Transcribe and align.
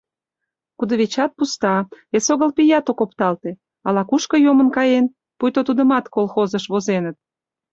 Кудывечат 0.77 1.31
пуста, 1.37 1.75
эсогыл 2.17 2.49
пият 2.57 2.85
ок 2.91 2.99
опталте, 3.05 3.51
ала-кушко 3.87 4.35
йомын 4.45 4.69
каен, 4.75 5.05
пуйто 5.37 5.59
тудымат 5.67 6.05
колхозыш 6.15 6.63
возеныт. 6.71 7.17